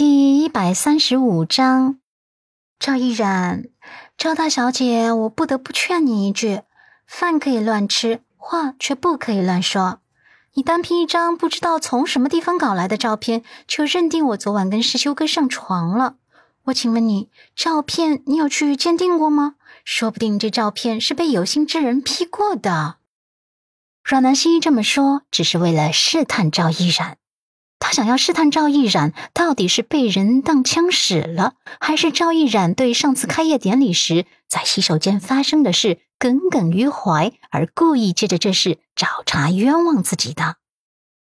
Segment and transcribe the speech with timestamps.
[0.00, 1.98] 第一百三十五章，
[2.78, 3.66] 赵毅然，
[4.16, 6.62] 赵大小姐，我不得不劝你一句：
[7.06, 10.00] 饭可以乱吃，话却不可以乱说。
[10.54, 16.14] 你单凭一张不知道从什么地方搞来的照片，就认定我昨晚跟师修哥上床了？
[16.62, 19.56] 我请问你，照片你有去鉴定过吗？
[19.84, 22.96] 说不定这照片是被有心之人 P 过的。
[24.02, 27.18] 阮南希这么说，只是为了试探赵毅然。
[27.80, 40.56] 他想要试探赵毅然到底是被人当枪使了，还是赵毅然对上次开业典礼时在洗手间发生的事耿耿于怀，而故意借着这事找茬冤枉自己的。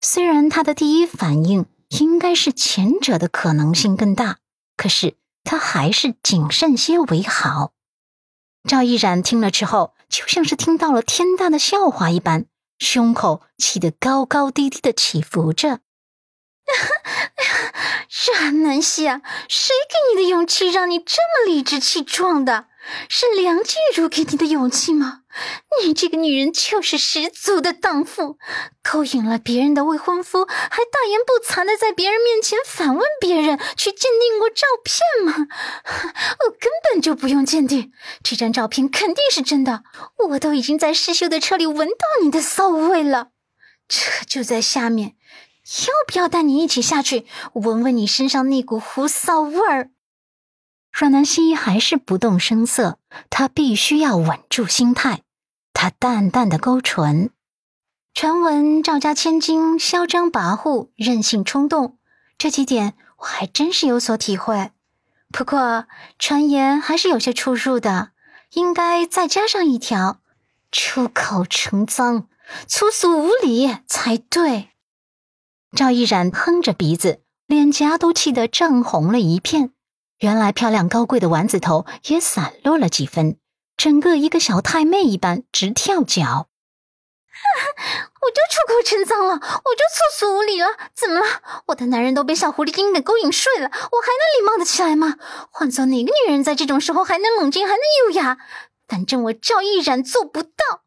[0.00, 4.36] 虽然他的第一反应应该是前者的可能性更大，
[4.76, 7.72] 可是他还是谨慎些为好。
[8.68, 12.44] 赵毅然听了之后，就像是听到了天大的笑话一般，
[12.78, 15.80] 胸口气得高高低低的起伏着。
[18.26, 22.66] 阮南希啊，谁给你的勇气让你这么理直气壮的？
[23.08, 25.20] 是梁静茹给你的勇气吗？
[25.82, 28.38] 你这个女人就是十足的荡妇，
[28.82, 35.34] 勾引了别人的未婚夫，还大言不惭的在别人面前反问别人去鉴定过照片吗？
[36.44, 39.82] 我根本就不用鉴定，这张照片肯定是真的。
[40.28, 43.28] 我都已经在师兄的车里闻到你的骚味了，
[43.88, 45.14] 车就在下面。
[45.86, 49.90] 要不要带你一起下去闻闻你身上那股狐骚味儿？
[50.92, 52.98] 阮南希还是不动声色，
[53.30, 55.22] 她必须要稳住心态。
[55.72, 57.30] 她淡淡的勾唇。
[58.12, 61.98] 传闻赵家千金嚣张跋扈、任性冲动，
[62.38, 64.70] 这几点我还真是有所体会。
[65.32, 65.86] 不过
[66.18, 68.10] 传言还是有些出入的，
[68.52, 70.20] 应该再加上一条：
[70.70, 72.28] 出口成脏、
[72.68, 74.68] 粗俗无礼才对。
[75.74, 79.72] 赵毅然哼着鼻子，脸颊都气得涨红了一片。
[80.20, 83.38] 原来漂亮高贵的丸子头也散落了几分，
[83.76, 86.48] 整个一个小太妹一般直跳脚。
[88.22, 91.26] 我就出口成脏了，我就粗俗无礼了，怎么了？
[91.66, 95.16] 我的男人都被小狐狸精给勾引睡了，我还能礼貌的起来吗？
[95.50, 98.38] 换做哪个女人在这种时候还能冷静，还能优雅？
[98.86, 100.84] 反正我赵毅然做不到。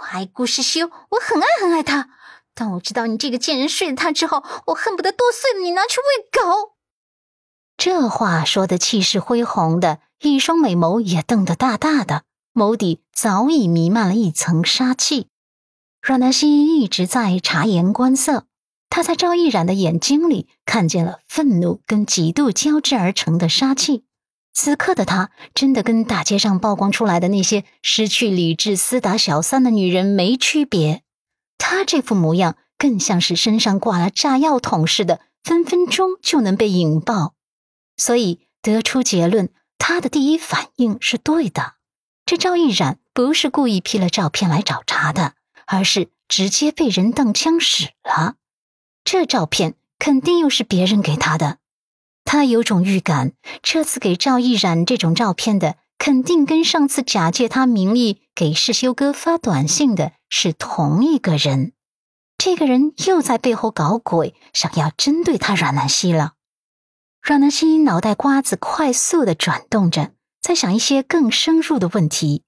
[0.00, 2.10] 我爱顾世修，我很爱很爱他。
[2.58, 6.72] 当我知道你这个贱人睡了他之后，我恨不得剁碎了你拿去喂狗。
[7.76, 15.28] 这话说的气势恢宏的，一双美眸也瞪得大大的，眸底早已弥漫了一层杀气。
[16.02, 18.46] 阮南希一直在察言观色，
[18.90, 24.02] 他在赵毅然的眼睛里看见了愤怒跟嫉妒交织而成的杀气。
[24.52, 31.04] 此刻的他，真的跟大街上曝光出来的那些失去理智、厮打小三的女人没区别。
[31.58, 37.34] 他这副模样更像是身上挂了炸药桶似的，分分钟就能被引爆。
[37.96, 41.74] 所以得出结论，他的第一反应是对的。
[42.24, 45.34] 这赵毅然不是故意 P 了照片来找茬的，
[45.66, 48.36] 而是直接被人当枪使了。
[49.02, 51.58] 这照片肯定又是别人给他的。
[52.24, 53.32] 他有种预感，
[53.62, 55.76] 这次给赵毅然这种照片的，
[56.08, 60.12] 肯定跟上次假借他名义给世修哥发短信的。
[60.30, 61.74] 是同一个人，
[62.38, 66.32] 这个人又在背后搞鬼，想要针对他阮南希了。
[67.20, 72.42] 阮南希脑袋瓜子快速的转动着，在想一些更深入的问题。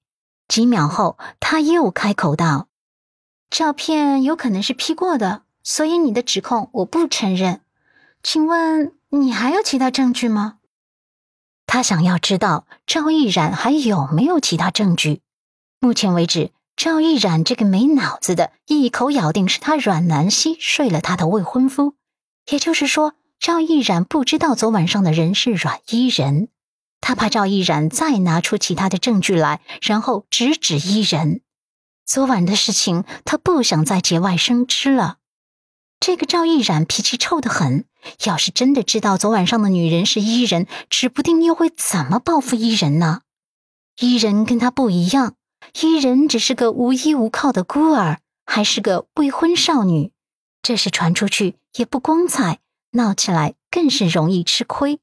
[0.47, 2.67] 几秒后，他又开口道
[3.51, 7.61] ：“照片有可能是 P 过的，所以你的指控我不承认。
[8.23, 10.57] 请问你还有其他证据吗？”
[11.67, 15.21] 他想要知道赵毅然还有没有其他证据。
[15.79, 16.51] 目前为止。
[16.75, 21.95] 赵毅然这个没脑子的，一口咬定是他阮南希睡了他的未婚夫，
[22.49, 26.49] 也就是说，赵毅然不知道昨晚上的人是阮伊人。
[26.99, 31.39] 他怕赵毅然再拿出其他的证据来，然后直指伊人。
[32.05, 35.15] 昨晚的事情，他不想再节外生枝了。
[36.01, 37.85] 这个赵毅然脾气臭得很，
[38.25, 43.21] 要是真的知道昨晚上的女人是伊人，指不定又会怎么报复伊人呢？
[43.99, 45.35] 伊人跟他不一样。
[45.81, 50.11] 伊人只是个无依无靠的孤儿，还是个未婚少女，
[50.63, 52.59] 这事传出去也不光彩，
[52.91, 54.99] 闹起来更是容易吃亏。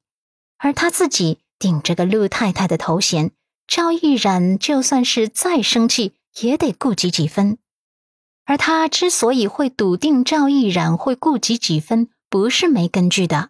[0.57, 3.31] 而他自己顶着个陆太太的头衔，
[3.65, 7.57] 赵毅然就算是再生气，也得顾及几分。
[8.43, 13.49] 而他之所以会笃定赵毅然会顾及几分，不是没根据的，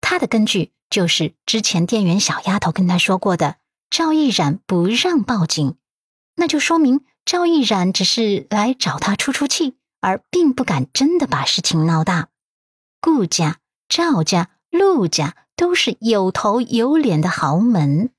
[0.00, 3.56] 他的根据就是之前店员小丫头跟他说过的：
[3.90, 5.76] 赵毅然不让报警。
[6.36, 12.28] 那就说明赵毅然只是来找他出出气，而并不敢真的把事情闹大。
[13.00, 13.58] 顾家、
[13.88, 18.10] 赵家、陆家都是有头有脸的豪门。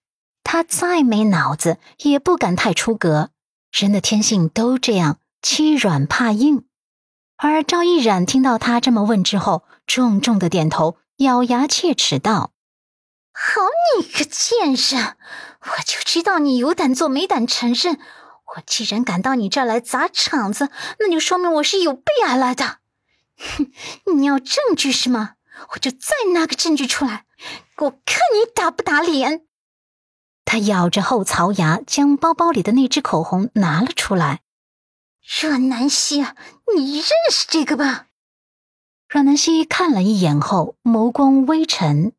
[0.43, 3.29] 他再没脑子，也不敢太出格。
[3.71, 6.65] 人的天性都这样，欺软怕硬。
[7.37, 12.51] 而赵毅然听到他这么问之后，重重的点头，咬牙切齿道
[13.33, 13.61] ：“好
[13.97, 15.17] 你个贱人！
[15.61, 17.99] 我就知道你有胆做没胆承认。
[18.55, 20.69] 我既然敢到你这儿来砸场子，
[20.99, 22.77] 那就说明我是有备而来的。
[23.35, 23.71] 哼，
[24.15, 25.33] 你要证据是吗？
[25.71, 27.25] 我就再拿个证据出来，
[27.77, 29.47] 我看你打不打脸！”
[30.45, 34.41] 他咬着后槽牙，将包包里的那支口红拿了出来。
[35.41, 36.19] 阮南希，
[36.75, 38.05] 你认识这个吧？
[39.09, 42.13] 阮南希看了一眼后，眸光微沉。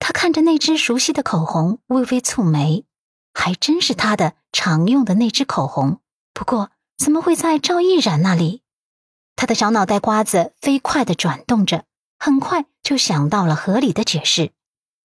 [0.00, 2.84] 她看着那只熟悉的口红，微微蹙眉，
[3.32, 6.00] 还真是她的常用的那只口红。
[6.34, 8.62] 不过，怎么会在赵毅然那里？
[9.36, 11.84] 他的小脑袋瓜子飞快的转动着，
[12.18, 14.50] 很快就想到了合理的解释：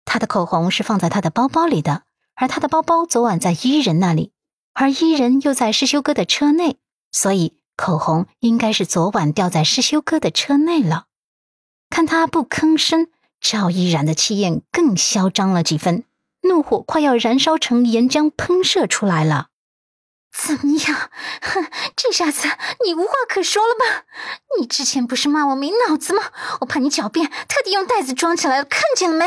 [0.04, 2.04] 他的口红是放在他的包包里的。
[2.36, 4.30] 而他的包包昨晚在伊人那里，
[4.72, 6.78] 而伊人又在师修哥的车内，
[7.10, 11.06] 所以口红应该是昨晚掉在师修哥的车内了。
[11.94, 13.06] 看他不吭声，
[13.40, 16.02] 赵依然的气焰更嚣张了几分，
[16.40, 19.50] 怒火快要燃烧成岩浆喷射出来了。
[20.36, 21.10] 怎么样？
[21.40, 22.48] 哼， 这下子
[22.84, 24.06] 你无话可说了吧？
[24.58, 26.32] 你之前不是骂我没脑子吗？
[26.62, 29.26] 我怕你狡辩，特地用袋子装起来了，看见了没？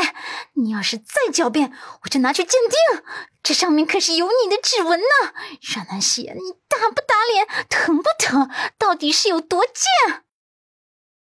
[0.62, 1.72] 你要是再狡辩，
[2.02, 3.02] 我就拿去鉴定，
[3.42, 5.32] 这上面可是有你的指纹呢。
[5.74, 7.66] 阮南希，你打不打脸？
[7.70, 8.50] 疼不疼？
[8.76, 10.24] 到底是有多贱？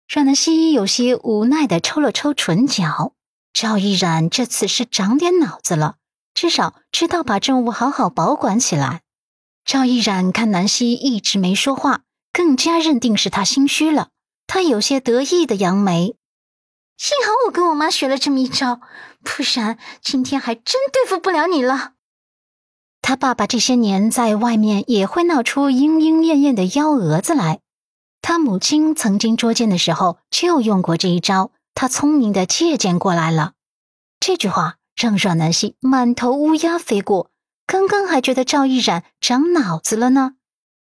[0.08, 3.12] 阮南希有些无奈的抽了抽唇角。
[3.52, 5.96] 赵毅然这次是长点脑子了，
[6.34, 9.02] 至少知道把证物好好保管起来。
[9.64, 12.02] 赵毅然看南希一直没说话，
[12.32, 14.08] 更加认定是他心虚了。
[14.46, 16.16] 他有些得意的扬眉，
[16.98, 18.80] 幸好我跟我妈学了这么一招，
[19.22, 21.92] 不然今天还真对付不了你了。
[23.00, 27.60] 他爸爸这些年在外面也会闹出莺莺燕燕的幺蛾子来，
[28.34, 33.52] 他母亲曾经捉奸的时候就用过这一招，他聪明的借鉴过来了。
[34.18, 37.30] 这句话让阮南希满头乌鸦飞过。
[37.64, 40.32] 刚刚还觉得赵毅然长脑子了呢，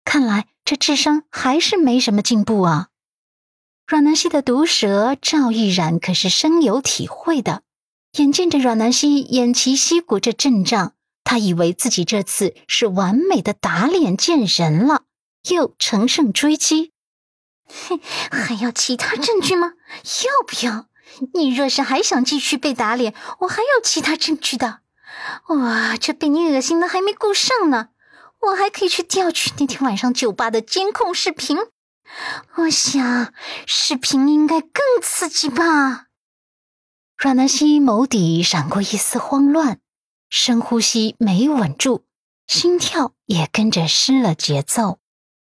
[0.05, 2.87] 看来这智商还是没什么进步啊。
[3.85, 7.63] 阮南希的毒舌，赵毅然可是深有体会的。
[8.13, 10.93] 眼见着阮南希偃旗息鼓这阵仗，
[11.25, 15.01] 他以为自己这次是完美的打脸见人了，
[15.49, 16.93] 又乘胜追击。
[17.89, 17.99] 哼，
[18.31, 19.73] 还要其他证据吗？
[20.25, 20.87] 要不要？
[21.33, 24.79] 你若是还想继续被打脸，我还有其他证据的。
[25.49, 27.89] 哇，这被你恶心的还没顾上呢，
[28.39, 31.57] 我还可以去调取那天晚上酒吧的监控视频。
[32.55, 33.33] 我想，
[33.67, 36.05] 视频应该更刺激吧。
[37.17, 39.79] 阮南希眸底闪过一丝慌乱，
[40.29, 42.03] 深呼吸没稳住，
[42.47, 45.00] 心跳也跟着失了节奏。